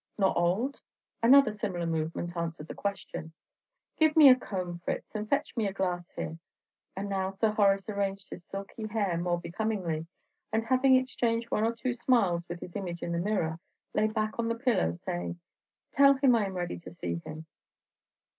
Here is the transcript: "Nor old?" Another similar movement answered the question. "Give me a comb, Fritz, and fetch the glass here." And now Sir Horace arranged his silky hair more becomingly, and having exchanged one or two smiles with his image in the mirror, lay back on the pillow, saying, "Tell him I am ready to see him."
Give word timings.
"Nor 0.17 0.35
old?" 0.35 0.81
Another 1.21 1.51
similar 1.51 1.85
movement 1.85 2.35
answered 2.35 2.67
the 2.67 2.73
question. 2.73 3.33
"Give 3.97 4.15
me 4.17 4.29
a 4.31 4.35
comb, 4.35 4.79
Fritz, 4.79 5.13
and 5.13 5.29
fetch 5.29 5.53
the 5.55 5.71
glass 5.71 6.09
here." 6.15 6.39
And 6.95 7.07
now 7.07 7.29
Sir 7.29 7.51
Horace 7.51 7.87
arranged 7.87 8.31
his 8.31 8.43
silky 8.43 8.87
hair 8.87 9.15
more 9.19 9.39
becomingly, 9.39 10.07
and 10.51 10.65
having 10.65 10.95
exchanged 10.95 11.51
one 11.51 11.65
or 11.65 11.75
two 11.75 11.93
smiles 11.93 12.49
with 12.49 12.61
his 12.61 12.75
image 12.75 13.03
in 13.03 13.11
the 13.11 13.19
mirror, 13.19 13.59
lay 13.93 14.07
back 14.07 14.39
on 14.39 14.47
the 14.47 14.55
pillow, 14.55 14.95
saying, 14.95 15.39
"Tell 15.91 16.15
him 16.15 16.33
I 16.35 16.47
am 16.47 16.55
ready 16.55 16.79
to 16.79 16.89
see 16.89 17.21
him." 17.23 17.45